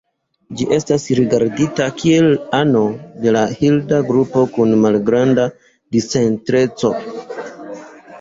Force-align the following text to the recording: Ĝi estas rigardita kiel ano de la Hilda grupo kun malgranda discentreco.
Ĝi 0.59 0.65
estas 0.75 1.03
rigardita 1.17 1.85
kiel 1.99 2.29
ano 2.59 2.81
de 3.25 3.33
la 3.35 3.43
Hilda 3.59 3.99
grupo 4.07 4.47
kun 4.55 4.73
malgranda 4.87 5.45
discentreco. 5.97 6.91